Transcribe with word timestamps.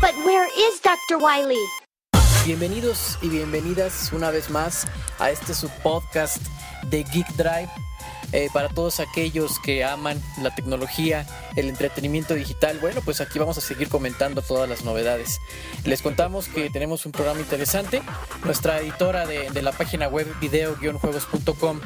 But 0.00 0.14
where 0.24 0.48
is 0.56 0.80
Dr. 0.80 1.18
Wiley? 1.18 1.62
Bienvenidos 2.46 3.18
y 3.20 3.28
bienvenidas 3.28 4.12
una 4.12 4.30
vez 4.30 4.48
más 4.48 4.86
a 5.18 5.30
este 5.30 5.52
subpodcast 5.52 6.40
de 6.90 7.04
Geek 7.04 7.28
Drive. 7.36 7.68
Eh, 8.32 8.48
para 8.52 8.68
todos 8.68 9.00
aquellos 9.00 9.58
que 9.58 9.84
aman 9.84 10.22
la 10.40 10.54
tecnología, 10.54 11.26
el 11.56 11.68
entretenimiento 11.68 12.34
digital, 12.34 12.78
bueno, 12.78 13.00
pues 13.04 13.20
aquí 13.20 13.38
vamos 13.38 13.58
a 13.58 13.60
seguir 13.60 13.88
comentando 13.88 14.40
todas 14.40 14.68
las 14.68 14.84
novedades. 14.84 15.40
Les 15.84 16.00
contamos 16.00 16.48
que 16.48 16.70
tenemos 16.70 17.06
un 17.06 17.12
programa 17.12 17.40
interesante. 17.40 18.02
Nuestra 18.44 18.78
editora 18.78 19.26
de, 19.26 19.62
la 19.62 19.72
página 19.72 20.08
web 20.08 20.26
video-juegos.com, 20.40 21.80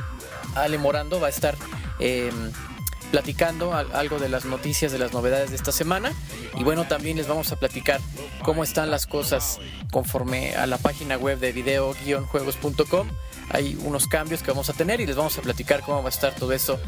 Ale 0.54 0.78
Morando, 0.78 1.20
va 1.20 1.28
a 1.28 1.30
estar... 1.30 1.56
Eh, 1.98 2.30
platicando 3.10 3.72
algo 3.74 4.18
de 4.18 4.28
las 4.28 4.44
noticias, 4.44 4.90
de 4.90 4.98
las 4.98 5.12
novedades 5.12 5.50
de 5.50 5.54
esta 5.54 5.70
semana. 5.70 6.12
Y 6.56 6.64
bueno, 6.64 6.88
también 6.88 7.16
les 7.16 7.28
vamos 7.28 7.52
a 7.52 7.56
platicar 7.56 8.00
cómo 8.44 8.62
están 8.62 8.90
las 8.90 9.06
cosas 9.06 9.58
conforme 9.90 10.54
a 10.54 10.66
la 10.66 10.78
página 10.78 11.16
web 11.16 11.40
de 11.40 11.50
video-juegos.com. 11.50 13.08
Hay 13.50 13.76
unos 13.84 14.06
cambios 14.06 14.42
que 14.42 14.50
vamos 14.50 14.70
a 14.70 14.74
tener 14.74 15.00
y 15.00 15.06
les 15.06 15.16
vamos 15.16 15.36
a 15.38 15.42
platicar 15.42 15.80
cómo 15.80 16.02
va 16.02 16.08
a 16.08 16.12
estar 16.12 16.34
todo 16.34 16.52
eso. 16.52 16.78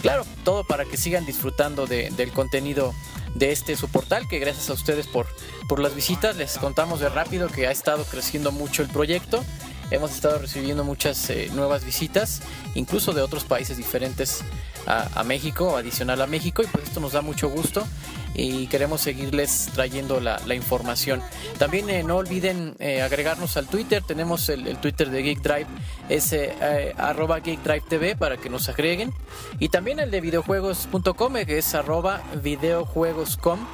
Claro, 0.00 0.26
todo 0.42 0.64
para 0.64 0.84
que 0.84 0.96
sigan 0.96 1.24
disfrutando 1.24 1.86
de, 1.86 2.10
del 2.10 2.32
contenido 2.32 2.92
de 3.34 3.52
este 3.52 3.76
su 3.76 3.88
portal, 3.88 4.26
que 4.26 4.38
gracias 4.38 4.68
a 4.70 4.72
ustedes 4.72 5.06
por, 5.06 5.26
por 5.68 5.78
las 5.78 5.94
visitas. 5.94 6.36
Les 6.36 6.58
contamos 6.58 7.00
de 7.00 7.08
rápido 7.08 7.48
que 7.48 7.66
ha 7.66 7.70
estado 7.70 8.04
creciendo 8.04 8.50
mucho 8.50 8.82
el 8.82 8.88
proyecto. 8.88 9.44
Hemos 9.90 10.12
estado 10.12 10.38
recibiendo 10.38 10.82
muchas 10.82 11.28
eh, 11.28 11.50
nuevas 11.52 11.84
visitas, 11.84 12.40
incluso 12.74 13.12
de 13.12 13.20
otros 13.20 13.44
países 13.44 13.76
diferentes 13.76 14.42
a, 14.86 15.20
a, 15.20 15.22
México, 15.22 15.76
adicional 15.76 16.22
a 16.22 16.26
México, 16.26 16.62
y 16.62 16.66
pues 16.66 16.84
esto 16.84 16.98
nos 17.00 17.12
da 17.12 17.20
mucho 17.20 17.50
gusto 17.50 17.86
y 18.34 18.66
queremos 18.66 19.00
seguirles 19.00 19.70
trayendo 19.74 20.20
la, 20.20 20.40
información. 20.54 21.22
También 21.58 21.88
eh, 21.90 22.02
no 22.02 22.16
olviden 22.16 22.74
eh, 22.78 23.02
agregarnos 23.02 23.56
al 23.56 23.66
Twitter, 23.66 24.02
tenemos 24.06 24.48
el, 24.48 24.76
Twitter 24.78 25.10
de 25.10 25.22
Geek 25.22 25.40
Drive, 25.40 25.66
es 26.08 26.32
eh, 26.32 26.94
arroba 26.98 27.40
Geek 27.40 27.60
TV 27.88 28.16
para 28.16 28.36
que 28.36 28.50
nos 28.50 28.68
agreguen, 28.68 29.12
y 29.58 29.68
también 29.68 29.98
el 29.98 30.10
de 30.10 30.20
videojuegos.com, 30.20 31.34
que 31.46 31.58
es 31.58 31.74
arroba 31.74 32.22
videojuegos.com 32.42 33.66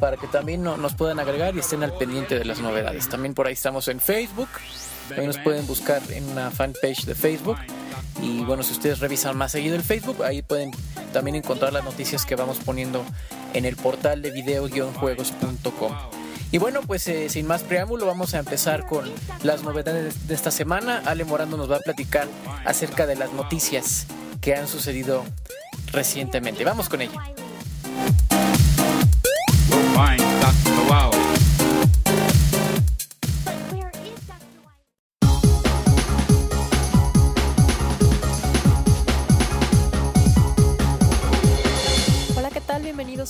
para 0.00 0.16
que 0.16 0.26
también 0.26 0.62
no, 0.62 0.76
nos 0.76 0.94
puedan 0.94 1.18
agregar 1.20 1.56
y 1.56 1.60
estén 1.60 1.82
al 1.82 1.92
pendiente 1.96 2.38
de 2.38 2.44
las 2.44 2.60
novedades. 2.60 3.08
También 3.08 3.34
por 3.34 3.46
ahí 3.46 3.54
estamos 3.54 3.88
en 3.88 4.00
Facebook, 4.00 4.48
ahí 5.16 5.26
nos 5.26 5.38
pueden 5.38 5.66
buscar 5.66 6.02
en 6.10 6.28
una 6.28 6.50
fanpage 6.50 7.04
de 7.04 7.14
Facebook. 7.14 7.56
Y 8.22 8.42
bueno, 8.44 8.62
si 8.62 8.72
ustedes 8.72 9.00
revisan 9.00 9.36
más 9.36 9.52
seguido 9.52 9.76
el 9.76 9.82
Facebook, 9.82 10.22
ahí 10.22 10.42
pueden 10.42 10.70
también 11.12 11.36
encontrar 11.36 11.72
las 11.72 11.84
noticias 11.84 12.24
que 12.24 12.34
vamos 12.34 12.58
poniendo 12.58 13.04
en 13.54 13.64
el 13.64 13.76
portal 13.76 14.22
de 14.22 14.30
video-juegos.com. 14.30 15.92
Y 16.52 16.58
bueno, 16.58 16.80
pues 16.82 17.08
eh, 17.08 17.28
sin 17.28 17.46
más 17.46 17.62
preámbulo, 17.62 18.06
vamos 18.06 18.34
a 18.34 18.38
empezar 18.38 18.86
con 18.86 19.10
las 19.42 19.62
novedades 19.62 20.28
de 20.28 20.34
esta 20.34 20.50
semana. 20.50 21.02
Ale 21.04 21.24
Morando 21.24 21.56
nos 21.56 21.70
va 21.70 21.76
a 21.76 21.80
platicar 21.80 22.28
acerca 22.64 23.06
de 23.06 23.16
las 23.16 23.32
noticias 23.32 24.06
que 24.40 24.54
han 24.54 24.68
sucedido 24.68 25.24
recientemente. 25.92 26.64
Vamos 26.64 26.88
con 26.88 27.02
ella. 27.02 27.20
Find 29.94 30.20
Dr. 30.40 30.90
Wily. 30.90 31.15
But 31.15 31.15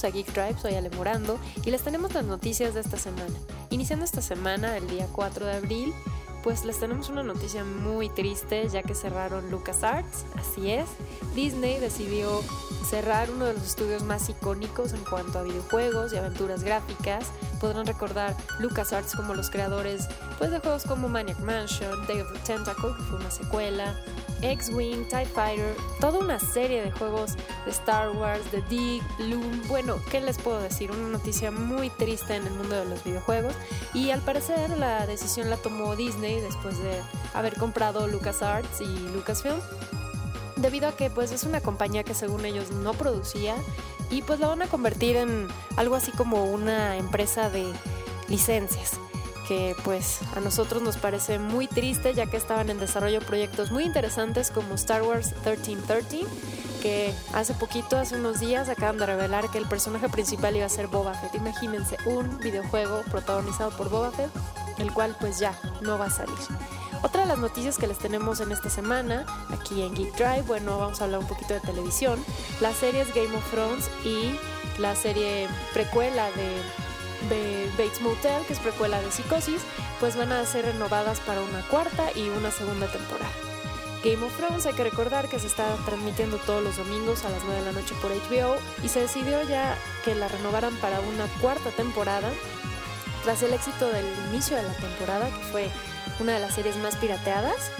A 0.04 0.10
Geek 0.10 0.32
Drive, 0.34 0.58
soy 0.60 0.74
Ale 0.74 0.90
Morando 0.90 1.38
y 1.64 1.70
les 1.70 1.82
tenemos 1.82 2.12
las 2.12 2.24
noticias 2.24 2.74
de 2.74 2.80
esta 2.80 2.98
semana. 2.98 3.34
Iniciando 3.70 4.04
esta 4.04 4.20
semana, 4.20 4.76
el 4.76 4.86
día 4.88 5.06
4 5.10 5.46
de 5.46 5.52
abril, 5.54 5.94
pues 6.42 6.64
les 6.66 6.78
tenemos 6.78 7.08
una 7.08 7.22
noticia 7.22 7.64
muy 7.64 8.10
triste 8.10 8.68
ya 8.68 8.82
que 8.82 8.94
cerraron 8.94 9.50
LucasArts, 9.50 10.26
así 10.36 10.70
es. 10.70 10.86
Disney 11.34 11.78
decidió 11.78 12.42
cerrar 12.88 13.30
uno 13.30 13.46
de 13.46 13.54
los 13.54 13.64
estudios 13.64 14.02
más 14.02 14.28
icónicos 14.28 14.92
en 14.92 15.02
cuanto 15.04 15.38
a 15.38 15.42
videojuegos 15.42 16.12
y 16.12 16.18
aventuras 16.18 16.62
gráficas. 16.62 17.26
Podrán 17.58 17.86
recordar 17.86 18.36
LucasArts 18.60 19.16
como 19.16 19.34
los 19.34 19.50
creadores 19.50 20.08
pues, 20.38 20.50
de 20.50 20.58
juegos 20.58 20.84
como 20.84 21.08
Maniac 21.08 21.40
Mansion, 21.40 22.06
Day 22.06 22.20
of 22.20 22.32
the 22.32 22.38
Tentacle, 22.40 22.94
que 22.96 23.02
fue 23.02 23.18
una 23.18 23.30
secuela, 23.30 23.98
X-Wing, 24.52 25.04
TIE 25.08 25.26
Fighter, 25.26 25.74
toda 26.00 26.18
una 26.18 26.38
serie 26.38 26.82
de 26.82 26.90
juegos 26.90 27.36
de 27.64 27.70
Star 27.70 28.10
Wars, 28.10 28.50
de 28.52 28.62
Dig, 28.62 29.02
Loom. 29.18 29.66
Bueno, 29.68 29.96
¿qué 30.10 30.20
les 30.20 30.38
puedo 30.38 30.60
decir? 30.60 30.90
Una 30.90 31.08
noticia 31.08 31.50
muy 31.50 31.90
triste 31.90 32.36
en 32.36 32.46
el 32.46 32.52
mundo 32.54 32.76
de 32.76 32.84
los 32.84 33.02
videojuegos. 33.04 33.54
Y 33.94 34.10
al 34.10 34.20
parecer 34.20 34.70
la 34.78 35.06
decisión 35.06 35.50
la 35.50 35.56
tomó 35.56 35.96
Disney 35.96 36.40
después 36.40 36.78
de 36.82 37.00
haber 37.34 37.56
comprado 37.56 38.06
LucasArts 38.06 38.80
y 38.80 39.08
Lucasfilm. 39.12 39.60
Debido 40.56 40.88
a 40.88 40.92
que 40.92 41.10
pues 41.10 41.32
es 41.32 41.44
una 41.44 41.60
compañía 41.60 42.02
que 42.02 42.14
según 42.14 42.44
ellos 42.44 42.70
no 42.70 42.94
producía 42.94 43.54
y 44.10 44.22
pues 44.22 44.40
la 44.40 44.48
van 44.48 44.62
a 44.62 44.66
convertir 44.68 45.16
en 45.16 45.48
algo 45.76 45.96
así 45.96 46.12
como 46.12 46.44
una 46.44 46.96
empresa 46.96 47.50
de 47.50 47.70
licencias 48.28 48.98
que 49.46 49.76
pues 49.84 50.20
a 50.34 50.40
nosotros 50.40 50.82
nos 50.82 50.96
parece 50.96 51.38
muy 51.38 51.68
triste 51.68 52.14
ya 52.14 52.26
que 52.26 52.36
estaban 52.36 52.70
en 52.70 52.78
desarrollo 52.78 53.20
proyectos 53.20 53.70
muy 53.70 53.84
interesantes 53.84 54.50
como 54.50 54.74
Star 54.74 55.02
Wars 55.02 55.32
1313 55.44 56.26
que 56.82 57.12
hace 57.32 57.54
poquito, 57.54 57.96
hace 57.96 58.16
unos 58.16 58.40
días 58.40 58.68
acaban 58.68 58.98
de 58.98 59.06
revelar 59.06 59.50
que 59.50 59.58
el 59.58 59.66
personaje 59.66 60.08
principal 60.08 60.56
iba 60.56 60.66
a 60.66 60.68
ser 60.68 60.86
Boba 60.86 61.14
Fett. 61.14 61.34
Imagínense 61.34 61.96
un 62.04 62.38
videojuego 62.38 63.02
protagonizado 63.10 63.70
por 63.70 63.88
Boba 63.88 64.12
Fett, 64.12 64.30
el 64.78 64.92
cual 64.92 65.16
pues 65.18 65.38
ya 65.38 65.58
no 65.80 65.98
va 65.98 66.06
a 66.06 66.10
salir. 66.10 66.34
Otra 67.02 67.22
de 67.22 67.26
las 67.26 67.38
noticias 67.38 67.76
que 67.78 67.86
les 67.86 67.98
tenemos 67.98 68.40
en 68.40 68.52
esta 68.52 68.70
semana, 68.70 69.26
aquí 69.50 69.82
en 69.82 69.94
Geek 69.94 70.16
Drive, 70.16 70.42
bueno, 70.42 70.78
vamos 70.78 71.00
a 71.00 71.04
hablar 71.04 71.20
un 71.20 71.26
poquito 71.26 71.54
de 71.54 71.60
televisión, 71.60 72.24
las 72.60 72.76
series 72.76 73.12
Game 73.14 73.34
of 73.36 73.50
Thrones 73.50 73.90
y 74.04 74.38
la 74.80 74.94
serie 74.94 75.48
precuela 75.72 76.26
de 76.32 76.85
de 77.28 77.70
Bates 77.78 78.00
Motel, 78.00 78.44
que 78.46 78.52
es 78.52 78.58
precuela 78.58 79.00
de 79.00 79.10
Psicosis, 79.10 79.62
pues 80.00 80.16
van 80.16 80.32
a 80.32 80.44
ser 80.44 80.66
renovadas 80.66 81.20
para 81.20 81.40
una 81.40 81.62
cuarta 81.68 82.10
y 82.14 82.28
una 82.28 82.50
segunda 82.50 82.86
temporada. 82.86 83.32
Game 84.04 84.24
of 84.24 84.36
Thrones 84.36 84.66
hay 84.66 84.74
que 84.74 84.84
recordar 84.84 85.28
que 85.28 85.38
se 85.38 85.48
está 85.48 85.74
transmitiendo 85.84 86.36
todos 86.38 86.62
los 86.62 86.76
domingos 86.76 87.24
a 87.24 87.30
las 87.30 87.42
9 87.44 87.60
de 87.60 87.66
la 87.66 87.72
noche 87.72 87.94
por 88.00 88.12
HBO 88.12 88.56
y 88.82 88.88
se 88.88 89.00
decidió 89.00 89.42
ya 89.42 89.76
que 90.04 90.14
la 90.14 90.28
renovaran 90.28 90.76
para 90.76 91.00
una 91.00 91.26
cuarta 91.40 91.70
temporada 91.70 92.30
tras 93.24 93.42
el 93.42 93.52
éxito 93.52 93.90
del 93.90 94.06
inicio 94.30 94.56
de 94.56 94.62
la 94.62 94.74
temporada, 94.74 95.28
que 95.28 95.44
fue 95.50 95.70
una 96.20 96.34
de 96.34 96.40
las 96.40 96.54
series 96.54 96.76
más 96.76 96.94
pirateadas, 96.96 97.72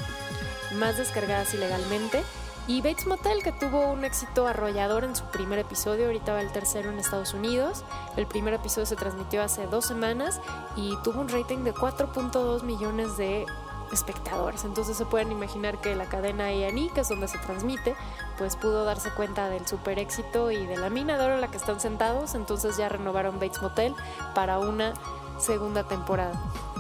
más 0.75 0.97
descargadas 0.97 1.55
ilegalmente, 1.55 2.25
y 2.69 2.83
Bates 2.83 3.07
Motel, 3.07 3.43
que 3.43 3.53
tuvo 3.53 3.93
un 3.93 4.05
éxito 4.05 4.47
arrollador 4.49 5.05
en 5.05 5.15
su 5.15 5.25
primer 5.27 5.59
episodio, 5.61 6.07
ahorita 6.07 6.33
va 6.33 6.41
el 6.41 6.51
tercero 6.51 6.91
en 6.91 6.99
Estados 6.99 7.33
Unidos. 7.33 7.85
El 8.17 8.27
primer 8.27 8.55
episodio 8.55 8.87
se 8.87 8.97
transmitió 8.97 9.43
hace 9.43 9.67
dos 9.67 9.87
semanas 9.87 10.41
y 10.75 10.97
tuvo 11.05 11.21
un 11.21 11.29
rating 11.29 11.59
de 11.59 11.73
4.2 11.73 12.63
millones 12.63 13.17
de 13.17 13.47
espectadores. 13.93 14.65
Entonces 14.65 14.97
se 14.97 15.07
pueden 15.07 15.31
imaginar 15.31 15.81
que 15.81 15.95
la 15.95 16.07
cadena 16.07 16.47
A&E, 16.47 16.91
que 16.93 17.03
es 17.03 17.09
donde 17.09 17.29
se 17.29 17.39
transmite, 17.39 17.95
pues 18.37 18.57
pudo 18.57 18.85
darse 18.85 19.11
cuenta 19.11 19.49
del 19.49 19.67
super 19.67 20.01
éxito 20.01 20.51
y 20.51 20.67
de 20.67 20.77
la 20.77 20.91
mina 20.91 21.17
de 21.19 21.25
oro 21.25 21.35
en 21.35 21.41
la 21.41 21.49
que 21.49 21.59
están 21.59 21.79
sentados. 21.79 22.35
Entonces 22.35 22.77
ya 22.77 22.89
renovaron 22.89 23.39
Bates 23.39 23.63
Motel 23.63 23.95
para 24.35 24.59
una 24.59 24.93
segunda 25.39 25.85
temporada. 25.85 26.35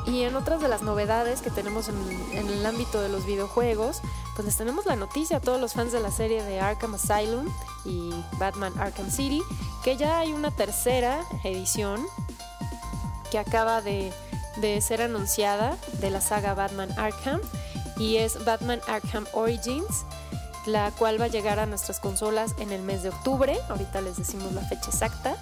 Y 0.06 0.22
en 0.22 0.36
otras 0.36 0.60
de 0.60 0.68
las 0.68 0.82
novedades 0.82 1.40
que 1.40 1.50
tenemos 1.50 1.88
en, 1.88 2.48
el 2.48 2.64
ámbito 2.64 3.00
de 3.00 3.08
los 3.08 3.26
videojuegos, 3.26 4.00
pues 4.34 4.46
les 4.46 4.56
tenemos 4.56 4.86
la 4.86 4.96
noticia 4.96 5.38
a 5.38 5.40
todos 5.40 5.60
los 5.60 5.72
fans 5.72 5.92
de 5.92 6.00
la 6.00 6.10
serie 6.10 6.42
de 6.44 6.60
Arkham 6.60 6.94
Asylum 6.94 7.46
y 7.84 8.10
Batman 8.38 8.72
Arkham 8.78 9.10
City, 9.10 9.42
que 9.82 9.96
ya 9.96 10.20
hay 10.20 10.32
una 10.32 10.50
tercera 10.50 11.24
edición 11.42 12.06
que 13.30 13.38
acaba 13.38 13.82
de 13.82 14.12
ser 14.80 15.02
anunciada 15.02 15.76
de 16.00 16.10
la 16.10 16.20
saga 16.20 16.54
Batman 16.54 16.90
Arkham 16.96 17.40
y 17.98 18.16
es 18.16 18.44
Batman 18.44 18.80
Arkham 18.86 19.26
Origins 19.32 20.04
la 20.66 20.90
cual 20.90 21.20
va 21.20 21.26
a 21.26 21.28
llegar 21.28 21.58
a 21.58 21.66
nuestras 21.66 22.00
consolas 22.00 22.54
en 22.58 22.72
el 22.72 22.82
mes 22.82 23.02
de 23.02 23.10
octubre, 23.10 23.56
ahorita 23.68 24.00
les 24.00 24.16
decimos 24.16 24.52
la 24.52 24.62
fecha 24.62 24.90
exacta, 24.90 25.36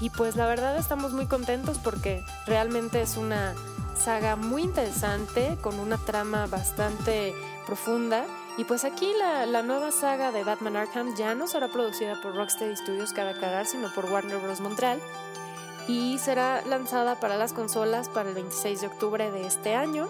y 0.00 0.10
pues 0.10 0.36
la 0.36 0.46
verdad 0.46 0.76
estamos 0.76 1.12
muy 1.12 1.26
contentos 1.26 1.78
porque 1.78 2.24
realmente 2.46 3.00
es 3.00 3.16
una 3.16 3.54
saga 3.96 4.36
muy 4.36 4.62
interesante, 4.62 5.56
con 5.62 5.78
una 5.78 5.98
trama 5.98 6.46
bastante 6.46 7.34
profunda. 7.66 8.24
Y 8.58 8.64
pues 8.64 8.84
aquí 8.84 9.10
la, 9.18 9.46
la, 9.46 9.62
nueva 9.62 9.90
saga 9.90 10.32
de 10.32 10.44
Batman 10.44 10.76
Arkham 10.76 11.14
ya 11.16 11.34
no 11.34 11.46
será 11.46 11.68
producida 11.68 12.20
por 12.22 12.34
Rocksteady 12.34 12.76
Studios, 12.76 13.12
cabe 13.12 13.30
aclarar, 13.30 13.66
sino 13.66 13.92
por 13.92 14.06
Warner 14.06 14.38
Bros. 14.38 14.60
Montreal. 14.60 15.00
y 15.88 16.18
será 16.18 16.62
lanzada 16.66 17.20
para 17.20 17.36
las 17.36 17.52
consolas 17.52 18.08
para 18.08 18.28
el 18.30 18.34
26 18.34 18.80
de 18.80 18.86
octubre 18.88 19.30
de 19.30 19.46
este 19.46 19.76
año 19.76 20.08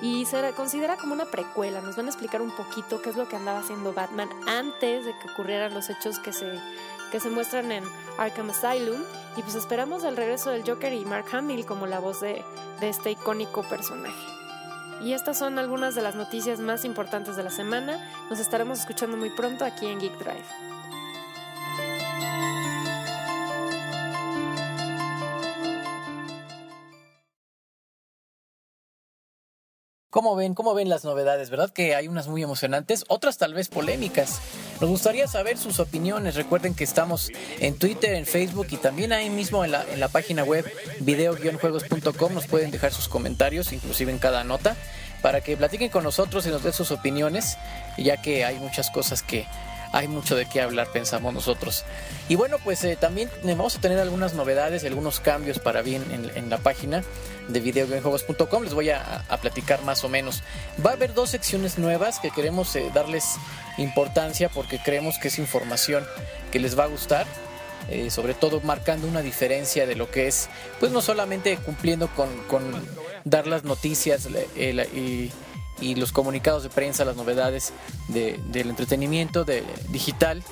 y 0.00 0.24
se 0.24 0.52
considera 0.52 0.96
como 0.96 1.12
una 1.12 1.26
precuela. 1.26 1.80
Nos 1.80 1.96
van 1.96 2.06
a 2.06 2.08
explicar 2.08 2.40
un 2.40 2.50
poquito 2.50 3.02
qué 3.02 3.10
es 3.10 3.16
lo 3.16 3.28
que 3.28 3.36
andaba 3.36 3.58
haciendo 3.58 3.92
Batman 3.92 4.30
antes 4.46 5.04
de 5.04 5.12
que 5.18 5.30
ocurrieran 5.30 5.74
los 5.74 5.90
hechos 5.90 6.18
que 6.18 6.32
se, 6.32 6.58
que 7.10 7.20
se 7.20 7.30
muestran 7.30 7.72
en 7.72 7.84
Arkham 8.18 8.50
Asylum 8.50 9.02
y 9.36 9.42
pues 9.42 9.54
esperamos 9.54 10.04
el 10.04 10.16
regreso 10.16 10.50
del 10.50 10.68
Joker 10.68 10.92
y 10.92 11.04
Mark 11.04 11.26
Hamill 11.32 11.64
como 11.64 11.86
la 11.86 12.00
voz 12.00 12.20
de, 12.20 12.44
este 12.80 13.12
icónico 13.12 13.62
personaje. 13.62 14.26
Y 15.02 15.12
estas 15.12 15.38
son 15.38 15.58
algunas 15.58 15.94
de 15.94 16.02
las 16.02 16.16
noticias 16.16 16.58
más 16.58 16.84
importantes 16.84 17.36
de 17.36 17.44
la 17.44 17.50
semana. 17.50 18.04
Nos 18.30 18.40
estaremos 18.40 18.80
escuchando 18.80 19.16
muy 19.16 19.30
pronto 19.30 19.64
aquí 19.64 19.86
en 19.86 20.00
Geek 20.00 20.18
Drive. 20.18 20.44
¿Cómo 30.10 30.34
ven? 30.34 30.54
¿Cómo 30.54 30.74
ven 30.74 30.88
las 30.88 31.04
novedades? 31.04 31.48
¿Verdad 31.50 31.70
que 31.70 31.94
hay 31.94 32.08
unas 32.08 32.26
muy 32.26 32.42
emocionantes? 32.42 33.04
Otras 33.08 33.38
tal 33.38 33.54
vez 33.54 33.68
polémicas. 33.68 34.40
Nos 34.80 34.90
gustaría 34.90 35.26
saber 35.26 35.58
sus 35.58 35.80
opiniones. 35.80 36.36
Recuerden 36.36 36.72
que 36.72 36.84
estamos 36.84 37.32
en 37.58 37.74
Twitter, 37.76 38.14
en 38.14 38.26
Facebook 38.26 38.68
y 38.70 38.76
también 38.76 39.12
ahí 39.12 39.28
mismo 39.28 39.64
en 39.64 39.72
la, 39.72 39.84
en 39.92 39.98
la 39.98 40.06
página 40.06 40.44
web 40.44 40.64
video-juegos.com. 41.00 42.32
Nos 42.32 42.46
pueden 42.46 42.70
dejar 42.70 42.92
sus 42.92 43.08
comentarios, 43.08 43.72
inclusive 43.72 44.12
en 44.12 44.18
cada 44.18 44.44
nota, 44.44 44.76
para 45.20 45.40
que 45.40 45.56
platiquen 45.56 45.88
con 45.88 46.04
nosotros 46.04 46.46
y 46.46 46.50
nos 46.50 46.62
den 46.62 46.72
sus 46.72 46.92
opiniones, 46.92 47.58
ya 47.96 48.22
que 48.22 48.44
hay 48.44 48.60
muchas 48.60 48.90
cosas 48.90 49.24
que 49.24 49.46
hay 49.92 50.08
mucho 50.08 50.36
de 50.36 50.46
qué 50.46 50.60
hablar, 50.60 50.88
pensamos 50.92 51.32
nosotros. 51.32 51.84
Y 52.28 52.34
bueno, 52.34 52.56
pues 52.62 52.84
eh, 52.84 52.96
también 52.96 53.30
vamos 53.42 53.76
a 53.76 53.80
tener 53.80 53.98
algunas 53.98 54.34
novedades, 54.34 54.84
algunos 54.84 55.20
cambios 55.20 55.58
para 55.58 55.82
bien 55.82 56.04
en, 56.34 56.50
la 56.50 56.58
página 56.58 57.02
de 57.48 57.60
videojuegos.com. 57.60 58.62
Les 58.64 58.74
voy 58.74 58.90
a, 58.90 59.24
platicar 59.40 59.82
más 59.82 60.04
o 60.04 60.08
menos. 60.08 60.42
Va 60.84 60.90
a 60.90 60.94
haber 60.94 61.14
dos 61.14 61.30
secciones 61.30 61.78
nuevas 61.78 62.18
que 62.20 62.30
queremos 62.30 62.74
eh, 62.76 62.90
darles 62.94 63.36
importancia 63.78 64.48
porque 64.48 64.78
creemos 64.78 65.18
que 65.18 65.28
es 65.28 65.38
información 65.38 66.04
que 66.50 66.58
les 66.58 66.78
va 66.78 66.84
a 66.84 66.88
gustar. 66.88 67.26
Eh, 67.90 68.10
sobre 68.10 68.34
todo 68.34 68.60
marcando 68.60 69.06
una 69.06 69.22
diferencia 69.22 69.86
de 69.86 69.94
lo 69.94 70.10
que 70.10 70.26
es, 70.26 70.50
pues 70.78 70.92
no 70.92 71.00
solamente 71.00 71.56
cumpliendo 71.56 72.08
con, 72.08 72.28
dar 73.24 73.46
las 73.46 73.64
noticias 73.64 74.28
eh, 74.56 74.86
y 74.94 75.30
y 75.80 75.94
los 75.94 76.12
comunicados 76.12 76.62
de 76.62 76.70
prensa, 76.70 77.04
las 77.04 77.16
novedades 77.16 77.72
de, 78.08 78.40
del 78.46 78.70
entretenimiento 78.70 79.44
de, 79.44 79.62
digital, 79.90 80.42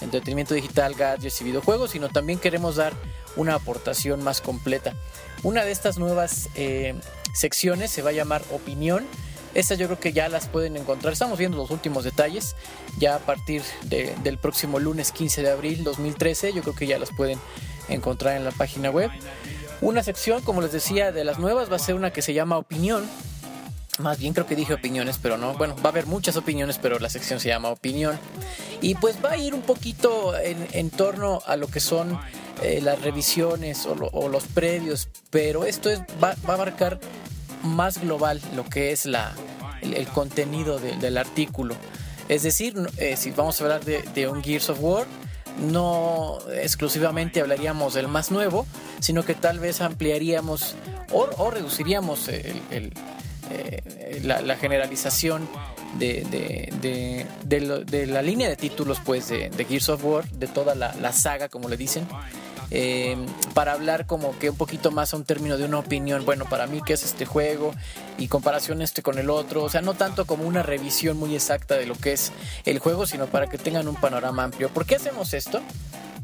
entretenimiento 0.00 0.54
digital, 0.54 0.94
gadgets 0.94 1.40
y 1.40 1.44
videojuegos, 1.44 1.92
sino 1.92 2.08
también 2.08 2.38
queremos 2.38 2.76
dar 2.76 2.92
una 3.36 3.54
aportación 3.54 4.22
más 4.22 4.40
completa. 4.40 4.94
Una 5.42 5.64
de 5.64 5.72
estas 5.72 5.98
nuevas 5.98 6.48
eh, 6.54 6.94
secciones 7.34 7.90
se 7.90 8.02
va 8.02 8.10
a 8.10 8.12
llamar 8.12 8.42
Opinión. 8.50 9.06
Estas 9.54 9.78
yo 9.78 9.86
creo 9.86 10.00
que 10.00 10.12
ya 10.12 10.28
las 10.28 10.48
pueden 10.48 10.76
encontrar. 10.76 11.12
Estamos 11.12 11.38
viendo 11.38 11.56
los 11.56 11.70
últimos 11.70 12.04
detalles. 12.04 12.56
Ya 12.98 13.16
a 13.16 13.18
partir 13.20 13.62
de, 13.84 14.14
del 14.22 14.38
próximo 14.38 14.80
lunes 14.80 15.12
15 15.12 15.42
de 15.42 15.50
abril 15.50 15.84
2013, 15.84 16.52
yo 16.52 16.62
creo 16.62 16.74
que 16.74 16.86
ya 16.86 16.98
las 16.98 17.10
pueden 17.10 17.38
encontrar 17.88 18.36
en 18.36 18.44
la 18.44 18.50
página 18.50 18.90
web. 18.90 19.10
Una 19.80 20.02
sección, 20.02 20.42
como 20.42 20.60
les 20.60 20.72
decía, 20.72 21.12
de 21.12 21.24
las 21.24 21.38
nuevas 21.38 21.70
va 21.70 21.76
a 21.76 21.80
ser 21.80 21.94
una 21.94 22.12
que 22.12 22.22
se 22.22 22.32
llama 22.32 22.56
Opinión 22.56 23.04
más 23.98 24.18
bien 24.18 24.32
creo 24.32 24.46
que 24.46 24.56
dije 24.56 24.74
opiniones, 24.74 25.18
pero 25.20 25.36
no. 25.36 25.54
Bueno, 25.54 25.76
va 25.76 25.86
a 25.86 25.88
haber 25.88 26.06
muchas 26.06 26.36
opiniones, 26.36 26.78
pero 26.78 26.98
la 26.98 27.08
sección 27.08 27.40
se 27.40 27.48
llama 27.48 27.68
opinión. 27.68 28.18
Y 28.80 28.94
pues 28.96 29.16
va 29.24 29.32
a 29.32 29.36
ir 29.36 29.54
un 29.54 29.62
poquito 29.62 30.34
en, 30.36 30.90
torno 30.90 31.42
a 31.46 31.56
lo 31.56 31.68
que 31.68 31.80
son 31.80 32.18
eh, 32.62 32.80
las 32.82 33.00
revisiones 33.02 33.86
o, 33.86 33.94
lo, 33.94 34.06
o, 34.08 34.28
los 34.28 34.44
previos, 34.44 35.08
pero 35.30 35.64
esto 35.64 35.90
es, 35.90 36.00
va, 36.22 36.34
a 36.46 36.52
abarcar 36.52 36.98
más 37.62 38.00
global 38.00 38.40
lo 38.54 38.64
que 38.68 38.92
es 38.92 39.06
la, 39.06 39.32
el, 39.80 40.06
contenido 40.08 40.78
de, 40.78 40.96
del 40.96 41.16
artículo. 41.16 41.76
Es 42.28 42.42
decir, 42.42 42.74
eh, 42.98 43.16
si 43.16 43.30
vamos 43.30 43.60
a 43.60 43.64
hablar 43.64 43.84
de, 43.84 44.28
un 44.28 44.42
Gears 44.42 44.70
of 44.70 44.78
War, 44.80 45.06
no 45.60 46.38
exclusivamente 46.52 47.40
hablaríamos 47.40 47.94
del 47.94 48.08
más 48.08 48.30
nuevo, 48.30 48.66
sino 48.98 49.24
que 49.24 49.34
tal 49.34 49.60
vez 49.60 49.80
ampliaríamos 49.80 50.74
o, 51.12 51.50
reduciríamos 51.50 52.28
el 52.28 52.92
eh, 53.50 54.20
la, 54.22 54.56
generalización 54.56 55.48
de, 55.98 56.24
de, 56.80 58.06
la 58.06 58.22
línea 58.22 58.48
de 58.48 58.56
títulos 58.56 59.00
pues 59.04 59.28
de, 59.28 59.50
Gears 59.68 59.88
of 59.90 60.04
War, 60.04 60.28
de 60.30 60.46
toda 60.46 60.74
la, 60.74 61.12
saga 61.12 61.48
como 61.48 61.68
le 61.68 61.76
dicen, 61.76 62.06
eh, 62.70 63.16
para 63.52 63.72
hablar 63.72 64.06
como 64.06 64.36
que 64.38 64.50
un 64.50 64.56
poquito 64.56 64.90
más 64.90 65.12
a 65.12 65.16
un 65.16 65.24
término 65.24 65.58
de 65.58 65.64
una 65.64 65.78
opinión, 65.78 66.24
bueno, 66.24 66.46
para 66.46 66.66
mí 66.66 66.80
qué 66.84 66.94
es 66.94 67.04
este 67.04 67.26
juego 67.26 67.74
y 68.18 68.28
comparación 68.28 68.80
este 68.82 69.02
con 69.02 69.18
el 69.18 69.30
otro, 69.30 69.62
o 69.62 69.68
sea, 69.68 69.82
no 69.82 69.94
tanto 69.94 70.24
como 70.26 70.44
una 70.44 70.62
revisión 70.62 71.18
muy 71.18 71.34
exacta 71.34 71.76
de 71.76 71.86
lo 71.86 71.94
que 71.94 72.12
es 72.12 72.32
el 72.64 72.78
juego, 72.78 73.06
sino 73.06 73.26
para 73.26 73.48
que 73.48 73.58
tengan 73.58 73.88
un 73.88 73.96
panorama 73.96 74.44
amplio. 74.44 74.70
¿Por 74.70 74.86
qué 74.86 74.96
hacemos 74.96 75.34
esto? 75.34 75.60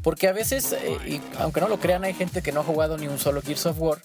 Porque 0.01 0.27
a 0.27 0.33
veces, 0.33 0.73
eh, 0.73 1.21
aunque 1.37 1.61
no 1.61 1.67
lo 1.67 1.79
crean, 1.79 2.03
hay 2.03 2.15
gente 2.15 2.41
que 2.41 2.51
no 2.51 2.61
ha 2.61 2.63
jugado 2.63 2.97
ni 2.97 3.07
un 3.07 3.19
solo 3.19 3.43
Gears 3.43 3.67
of 3.67 3.79
War 3.79 4.01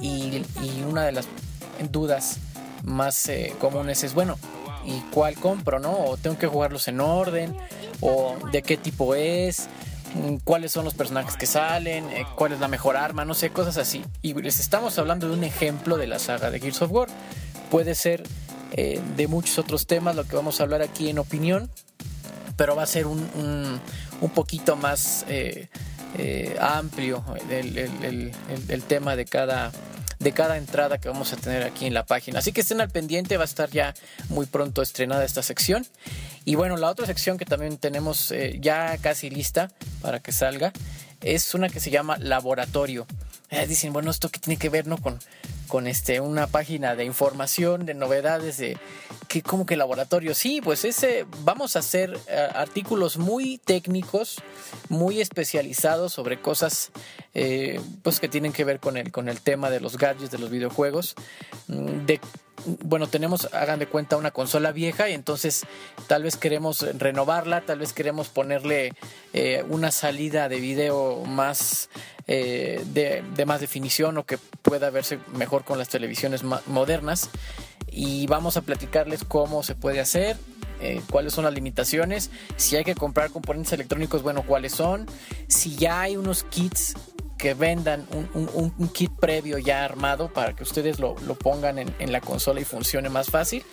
y 0.00 0.42
una 0.86 1.04
de 1.04 1.12
las 1.12 1.26
dudas 1.90 2.38
más 2.86 3.28
eh, 3.28 3.52
comunes 3.58 4.04
es, 4.04 4.14
bueno, 4.14 4.38
¿y 4.84 5.00
cuál 5.10 5.34
compro, 5.34 5.78
no? 5.78 5.92
O 5.92 6.16
tengo 6.16 6.38
que 6.38 6.46
jugarlos 6.46 6.88
en 6.88 7.00
orden, 7.00 7.54
o 8.00 8.36
de 8.52 8.62
qué 8.62 8.76
tipo 8.76 9.14
es, 9.14 9.68
cuáles 10.44 10.72
son 10.72 10.84
los 10.84 10.94
personajes 10.94 11.36
que 11.36 11.46
salen, 11.46 12.08
eh, 12.10 12.24
cuál 12.36 12.52
es 12.52 12.60
la 12.60 12.68
mejor 12.68 12.96
arma, 12.96 13.24
no 13.24 13.34
sé, 13.34 13.50
cosas 13.50 13.76
así. 13.76 14.04
Y 14.22 14.34
les 14.34 14.60
estamos 14.60 14.98
hablando 14.98 15.28
de 15.28 15.34
un 15.34 15.44
ejemplo 15.44 15.96
de 15.96 16.06
la 16.06 16.18
saga 16.18 16.50
de 16.50 16.60
Gears 16.60 16.82
of 16.82 16.92
War. 16.92 17.08
Puede 17.70 17.94
ser 17.94 18.22
eh, 18.72 19.00
de 19.16 19.26
muchos 19.26 19.58
otros 19.58 19.86
temas 19.86 20.14
lo 20.14 20.24
que 20.24 20.36
vamos 20.36 20.60
a 20.60 20.62
hablar 20.62 20.82
aquí 20.82 21.10
en 21.10 21.18
opinión, 21.18 21.68
pero 22.56 22.76
va 22.76 22.84
a 22.84 22.86
ser 22.86 23.06
un, 23.06 23.18
un, 23.34 23.80
un 24.20 24.30
poquito 24.30 24.76
más 24.76 25.26
amplio 26.58 27.22
el, 27.50 28.32
el, 28.68 28.82
tema 28.84 29.16
de 29.16 29.26
cada 29.26 29.70
de 30.18 30.32
cada 30.32 30.56
entrada 30.56 30.98
que 30.98 31.08
vamos 31.08 31.32
a 31.32 31.36
tener 31.36 31.62
aquí 31.62 31.86
en 31.86 31.94
la 31.94 32.04
página. 32.04 32.38
Así 32.38 32.52
que 32.52 32.62
estén 32.62 32.80
al 32.80 32.90
pendiente, 32.90 33.36
va 33.36 33.44
a 33.44 33.46
estar 33.46 33.70
ya 33.70 33.94
muy 34.28 34.46
pronto 34.46 34.82
estrenada 34.82 35.24
esta 35.24 35.42
sección. 35.42 35.86
Y 36.44 36.54
bueno, 36.54 36.76
la 36.76 36.90
otra 36.90 37.06
sección 37.06 37.38
que 37.38 37.44
también 37.44 37.76
tenemos 37.78 38.30
eh, 38.30 38.58
ya 38.60 38.96
casi 38.98 39.30
lista 39.30 39.70
para 40.00 40.20
que 40.20 40.32
salga 40.32 40.72
es 41.20 41.54
una 41.54 41.68
que 41.68 41.80
se 41.80 41.90
llama 41.90 42.16
Laboratorio. 42.18 43.06
Eh, 43.50 43.66
dicen, 43.66 43.92
bueno, 43.92 44.10
¿esto 44.10 44.28
qué 44.28 44.40
tiene 44.40 44.58
que 44.58 44.68
ver 44.68 44.86
no 44.86 44.98
con, 44.98 45.18
con 45.68 45.86
este, 45.86 46.20
una 46.20 46.46
página 46.46 46.96
de 46.96 47.04
información, 47.04 47.86
de 47.86 47.94
novedades, 47.94 48.56
de 48.58 48.76
que 49.42 49.48
como 49.50 49.66
que 49.66 49.76
laboratorio. 49.76 50.34
Sí, 50.34 50.60
pues 50.62 50.84
ese 50.84 51.26
vamos 51.44 51.76
a 51.76 51.80
hacer 51.80 52.14
uh, 52.14 52.56
artículos 52.56 53.18
muy 53.18 53.58
técnicos, 53.58 54.42
muy 54.88 55.20
especializados 55.20 56.12
sobre 56.12 56.40
cosas 56.40 56.90
eh, 57.34 57.80
pues 58.02 58.20
que 58.20 58.28
tienen 58.28 58.52
que 58.52 58.64
ver 58.64 58.80
con 58.80 58.96
el, 58.96 59.12
con 59.12 59.28
el 59.28 59.40
tema 59.40 59.70
de 59.70 59.80
los 59.80 59.98
gadgets 59.98 60.30
de 60.30 60.38
los 60.38 60.50
videojuegos. 60.50 61.14
De, 61.68 62.20
bueno, 62.82 63.06
tenemos, 63.06 63.52
hagan 63.52 63.78
de 63.78 63.86
cuenta, 63.86 64.16
una 64.16 64.30
consola 64.30 64.72
vieja 64.72 65.08
y 65.08 65.12
entonces 65.12 65.66
tal 66.06 66.22
vez 66.22 66.36
queremos 66.36 66.80
renovarla, 66.98 67.60
tal 67.60 67.78
vez 67.78 67.92
queremos 67.92 68.28
ponerle 68.28 68.94
eh, 69.32 69.64
una 69.68 69.90
salida 69.90 70.48
de 70.48 70.60
video 70.60 71.24
más 71.26 71.90
eh, 72.26 72.82
de, 72.86 73.46
más 73.46 73.60
definición 73.60 74.18
o 74.18 74.24
que 74.24 74.38
pueda 74.62 74.90
verse 74.90 75.18
mejor 75.34 75.64
con 75.64 75.78
las 75.78 75.88
televisiones 75.88 76.42
modernas. 76.42 77.30
Y 77.96 78.26
vamos 78.26 78.58
a 78.58 78.60
platicarles 78.60 79.24
cómo 79.24 79.62
se 79.62 79.74
puede 79.74 80.00
hacer, 80.00 80.36
eh, 80.80 81.00
cuáles 81.10 81.32
son 81.32 81.44
las 81.44 81.54
limitaciones, 81.54 82.30
si 82.56 82.76
hay 82.76 82.84
que 82.84 82.94
comprar 82.94 83.30
componentes 83.30 83.72
electrónicos, 83.72 84.22
bueno, 84.22 84.42
cuáles 84.42 84.72
son, 84.72 85.06
si 85.48 85.76
ya 85.76 86.02
hay 86.02 86.18
unos 86.18 86.42
kits 86.42 86.94
que 87.38 87.54
vendan 87.54 88.06
un, 88.12 88.72
un, 88.78 88.88
kit 88.88 89.10
previo 89.12 89.56
ya 89.56 89.82
armado 89.82 90.30
para 90.30 90.54
que 90.54 90.62
ustedes 90.62 90.98
lo, 90.98 91.16
lo 91.26 91.36
pongan 91.36 91.78
en, 91.78 91.94
en, 91.98 92.12
la 92.12 92.20
consola 92.20 92.60
y 92.60 92.64
funcione 92.64 93.08
más 93.08 93.30
fácil. 93.30 93.64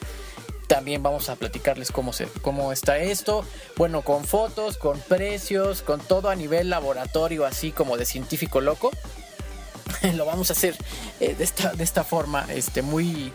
También 0.67 1.03
vamos 1.03 1.27
a 1.27 1.35
platicarles 1.35 1.91
cómo, 1.91 2.13
se, 2.13 2.27
cómo 2.41 2.71
está 2.71 2.97
esto. 2.99 3.43
Bueno, 3.75 4.03
con 4.03 4.23
fotos, 4.23 4.77
con 4.77 4.99
precios, 5.01 5.81
con 5.81 5.99
todo 5.99 6.29
a 6.29 6.35
nivel 6.35 6.69
laboratorio, 6.69 7.45
así 7.45 7.71
como 7.71 7.97
de 7.97 8.05
científico 8.05 8.61
loco. 8.61 8.89
lo 10.15 10.25
vamos 10.25 10.49
a 10.49 10.53
hacer 10.53 10.75
eh, 11.19 11.35
de, 11.35 11.43
esta, 11.43 11.73
de 11.73 11.83
esta 11.83 12.05
forma, 12.05 12.45
este, 12.49 12.81
muy... 12.81 13.33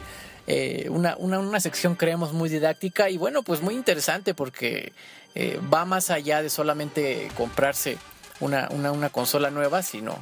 Eh, 0.51 0.89
una, 0.89 1.15
una, 1.19 1.39
una, 1.41 1.61
sección 1.61 1.95
creemos 1.95 2.33
muy 2.33 2.49
didáctica 2.49 3.11
y 3.11 3.19
bueno, 3.19 3.43
pues 3.43 3.61
muy 3.61 3.75
interesante 3.75 4.33
porque 4.33 4.95
eh, 5.35 5.61
va 5.73 5.85
más 5.85 6.09
allá 6.09 6.43
de 6.43 6.49
solamente 6.49 7.29
comprarse 7.37 7.99
una, 8.41 8.67
una, 8.71 8.91
una 8.91 9.11
consola 9.11 9.51
nueva, 9.51 9.83
sino 9.83 10.19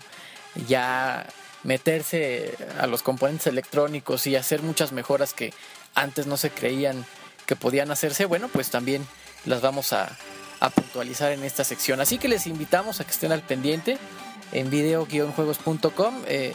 ya 0.66 1.24
meterse 1.62 2.56
a 2.76 2.88
los 2.88 3.04
componentes 3.04 3.46
electrónicos 3.46 4.26
y 4.26 4.34
hacer 4.34 4.62
muchas 4.62 4.90
mejoras 4.90 5.32
que 5.32 5.54
antes 5.94 6.26
no 6.26 6.36
se 6.36 6.50
creían 6.50 7.06
que 7.46 7.54
podían 7.54 7.92
hacerse, 7.92 8.24
bueno, 8.24 8.48
pues 8.48 8.70
también 8.70 9.06
las 9.44 9.60
vamos 9.60 9.92
a, 9.92 10.18
a 10.58 10.70
puntualizar 10.70 11.30
en 11.30 11.44
esta 11.44 11.62
sección. 11.62 12.00
Así 12.00 12.18
que 12.18 12.26
les 12.26 12.48
invitamos 12.48 13.00
a 13.00 13.04
que 13.04 13.12
estén 13.12 13.30
al 13.30 13.42
pendiente 13.42 13.96
en 14.52 14.70
video-juegos.com. 14.70 16.14
Eh, 16.26 16.54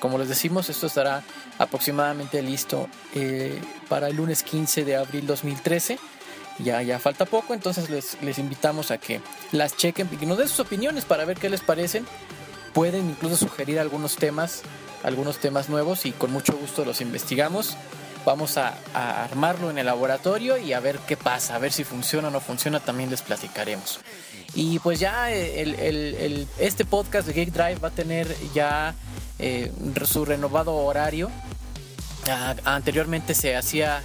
como 0.00 0.18
les 0.18 0.28
decimos, 0.28 0.68
esto 0.70 0.86
estará 0.86 1.22
aproximadamente 1.58 2.42
listo 2.42 2.88
eh, 3.14 3.60
para 3.88 4.08
el 4.08 4.16
lunes 4.16 4.42
15 4.42 4.84
de 4.84 4.96
abril 4.96 5.26
2013. 5.26 5.98
Ya, 6.60 6.82
ya 6.82 7.00
falta 7.00 7.24
poco, 7.24 7.52
entonces 7.52 7.90
les, 7.90 8.16
les 8.22 8.38
invitamos 8.38 8.92
a 8.92 8.98
que 8.98 9.20
las 9.50 9.76
chequen 9.76 10.08
y 10.12 10.16
que 10.16 10.26
nos 10.26 10.38
den 10.38 10.48
sus 10.48 10.60
opiniones 10.60 11.04
para 11.04 11.24
ver 11.24 11.36
qué 11.36 11.50
les 11.50 11.60
parecen. 11.60 12.06
Pueden 12.72 13.10
incluso 13.10 13.36
sugerir 13.36 13.80
algunos 13.80 14.16
temas, 14.16 14.62
algunos 15.02 15.38
temas 15.38 15.68
nuevos 15.68 16.06
y 16.06 16.12
con 16.12 16.32
mucho 16.32 16.56
gusto 16.56 16.84
los 16.84 17.00
investigamos. 17.00 17.76
Vamos 18.24 18.56
a, 18.56 18.78
a 18.94 19.24
armarlo 19.24 19.68
en 19.68 19.78
el 19.78 19.86
laboratorio 19.86 20.56
y 20.56 20.72
a 20.72 20.80
ver 20.80 20.98
qué 21.00 21.16
pasa, 21.16 21.56
a 21.56 21.58
ver 21.58 21.72
si 21.72 21.84
funciona 21.84 22.28
o 22.28 22.30
no 22.30 22.40
funciona, 22.40 22.80
también 22.80 23.10
les 23.10 23.22
platicaremos. 23.22 24.00
Y 24.54 24.78
pues 24.78 25.00
ya 25.00 25.32
eh, 25.32 25.60
el- 25.62 26.46
este 26.58 26.84
podcast 26.84 27.26
de 27.26 27.32
Geek 27.32 27.52
Drive 27.52 27.76
va 27.76 27.88
a 27.88 27.90
tener 27.90 28.34
ya 28.54 28.94
eh, 29.38 29.72
su 30.04 30.24
renovado 30.24 30.74
horario. 30.76 31.30
Anteriormente 32.64 33.34
se 33.34 33.56
hacía 33.56 34.02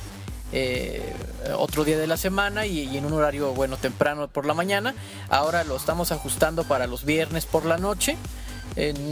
eh, 0.51 1.13
otro 1.57 1.85
día 1.85 1.97
de 1.97 2.07
la 2.07 2.17
semana 2.17 2.65
y, 2.65 2.97
en 2.97 3.05
un 3.05 3.13
horario 3.13 3.53
bueno 3.53 3.77
temprano 3.77 4.27
por 4.27 4.45
la 4.45 4.53
mañana. 4.53 4.95
Ahora 5.29 5.63
lo 5.63 5.75
estamos 5.77 6.11
ajustando 6.11 6.63
para 6.63 6.87
los 6.87 7.05
viernes 7.05 7.45
por 7.45 7.65
la 7.65 7.77
noche. 7.77 8.17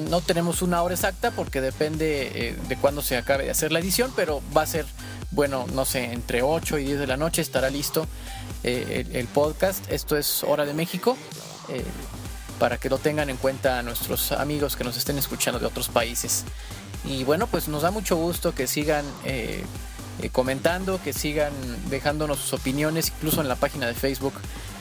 No 0.10 0.22
tenemos 0.22 0.62
una 0.62 0.82
hora 0.82 0.94
exacta 0.96 1.32
porque 1.32 1.62
depende 1.62 2.56
de 2.68 2.76
cuándo 2.78 3.02
se 3.02 3.18
acabe 3.18 3.46
de 3.46 3.52
hacer 3.52 3.72
la 3.72 3.80
edición, 3.80 4.12
pero 4.16 4.42
va 4.56 4.62
a 4.64 4.68
ser, 4.68 4.86
bueno, 5.38 5.68
no 5.72 5.86
sé, 5.86 6.06
entre 6.14 6.42
8 6.42 6.80
y 6.80 6.86
10 6.86 7.00
de 7.02 7.06
la 7.06 7.16
noche 7.16 7.44
estará 7.44 7.70
listo 7.70 8.08
eh, 8.64 9.06
el, 9.14 9.28
podcast. 9.28 9.86
Esto 9.92 10.18
es 10.18 10.44
Hora 10.44 10.66
de 10.66 10.74
México. 10.74 11.16
eh, 11.70 11.84
para 12.58 12.80
que 12.80 12.90
lo 12.90 12.98
tengan 12.98 13.30
en 13.30 13.38
cuenta 13.38 13.84
nuestros 13.84 14.32
amigos 14.32 14.76
que 14.76 14.84
nos 14.84 14.98
estén 14.98 15.20
escuchando 15.20 15.60
de 15.60 15.68
otros 15.68 15.90
países. 15.90 16.44
Y 17.06 17.24
bueno, 17.24 17.46
pues 17.46 17.68
nos 17.68 17.84
da 17.84 17.92
mucho 17.92 18.16
gusto 18.16 18.56
que 18.56 18.66
sigan 18.66 19.06
eh, 19.26 19.64
comentando, 20.32 21.00
que 21.04 21.14
sigan 21.14 21.54
dejándonos 21.92 22.40
sus 22.40 22.54
opiniones, 22.54 23.14
incluso 23.16 23.40
en 23.42 23.48
la 23.48 23.58
página 23.58 23.86
de 23.86 23.94
Facebook 23.94 24.34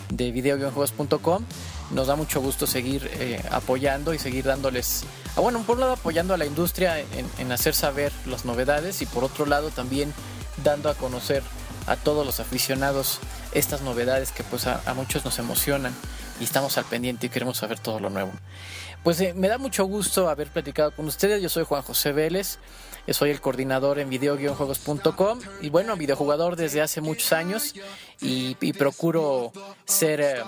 de 0.08 0.30
videojuegos.com. 0.30 1.44
Nos 1.90 2.06
da 2.06 2.16
mucho 2.16 2.40
gusto 2.40 2.66
seguir 2.66 3.10
apoyando 3.50 4.14
y 4.14 4.18
seguir 4.18 4.46
dándoles, 4.46 5.04
ah, 5.36 5.42
bueno, 5.42 5.62
por 5.66 5.74
un 5.74 5.80
lado 5.80 5.92
apoyando 5.92 6.32
a 6.32 6.38
la 6.38 6.46
industria 6.46 6.98
en 6.98 7.52
hacer 7.52 7.74
saber 7.74 8.10
las 8.24 8.46
novedades 8.46 9.02
y 9.02 9.06
por 9.06 9.22
otro 9.22 9.44
lado 9.44 9.68
también 9.68 10.14
dando 10.62 10.88
a 10.88 10.94
conocer 10.94 11.42
a 11.86 11.96
todos 11.96 12.26
los 12.26 12.40
aficionados 12.40 13.20
estas 13.52 13.82
novedades 13.82 14.32
que 14.32 14.42
pues 14.44 14.66
a, 14.66 14.80
muchos 14.94 15.24
nos 15.24 15.38
emocionan 15.38 15.94
y 16.40 16.44
estamos 16.44 16.76
al 16.78 16.84
pendiente 16.84 17.26
y 17.26 17.30
queremos 17.30 17.58
saber 17.58 17.78
todo 17.78 18.00
lo 18.00 18.10
nuevo. 18.10 18.32
Pues 19.02 19.20
eh, 19.20 19.34
me 19.34 19.48
da 19.48 19.58
mucho 19.58 19.84
gusto 19.84 20.28
haber 20.28 20.48
platicado 20.48 20.90
con 20.90 21.06
ustedes. 21.06 21.40
Yo 21.40 21.48
soy 21.48 21.64
Juan 21.64 21.82
José 21.82 22.12
Vélez, 22.12 22.58
eh, 23.06 23.14
soy 23.14 23.30
el 23.30 23.40
coordinador 23.40 24.00
en 24.00 24.10
video-juegos.com 24.10 25.38
y 25.62 25.70
bueno, 25.70 25.96
videojugador 25.96 26.56
desde 26.56 26.82
hace 26.82 27.00
muchos 27.00 27.32
años 27.32 27.74
y, 28.20 28.54
procuro 28.72 29.52
ser 29.84 30.42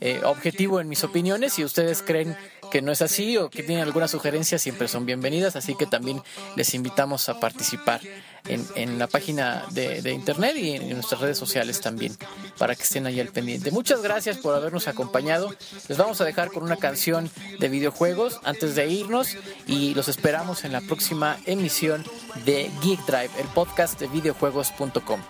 eh, 0.00 0.20
objetivo 0.24 0.80
en 0.80 0.88
mis 0.88 1.02
opiniones. 1.02 1.54
Si 1.54 1.64
ustedes 1.64 2.02
creen 2.02 2.36
que 2.70 2.82
no 2.82 2.92
es 2.92 3.02
así 3.02 3.36
o 3.36 3.50
que 3.50 3.62
tienen 3.62 3.84
alguna 3.84 4.08
sugerencia, 4.08 4.58
siempre 4.58 4.88
son 4.88 5.06
bienvenidas. 5.06 5.56
Así 5.56 5.74
que 5.74 5.86
también 5.86 6.22
les 6.56 6.74
invitamos 6.74 7.28
a 7.28 7.40
participar 7.40 8.00
en, 8.46 8.66
en 8.74 8.98
la 8.98 9.06
página 9.06 9.64
de, 9.70 10.12
internet 10.12 10.56
y 10.56 10.72
en 10.72 10.90
nuestras 10.90 11.20
redes 11.20 11.38
sociales 11.38 11.80
también, 11.80 12.16
para 12.58 12.74
que 12.74 12.82
estén 12.82 13.06
ahí 13.06 13.20
al 13.20 13.28
pendiente. 13.28 13.70
Muchas 13.70 14.02
gracias 14.02 14.38
por 14.38 14.54
habernos 14.54 14.88
acompañado. 14.88 15.54
Les 15.88 15.98
vamos 15.98 16.20
a 16.20 16.24
dejar 16.24 16.50
con 16.50 16.62
una 16.62 16.76
canción 16.76 17.30
de 17.58 17.68
videojuegos 17.68 18.40
antes 18.44 18.74
de 18.74 18.86
irnos 18.86 19.36
y 19.66 19.94
los 19.94 20.08
esperamos 20.08 20.64
en 20.64 20.72
la 20.72 20.80
próxima 20.80 21.38
emisión 21.46 22.04
de 22.44 22.70
Geek 22.82 23.04
Drive, 23.06 23.30
el 23.38 23.46
podcast 23.48 23.98
de 23.98 24.08
videojuegos.com. 24.08 25.20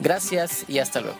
Gracias 0.00 0.64
y 0.68 0.78
hasta 0.78 1.00
luego. 1.00 1.18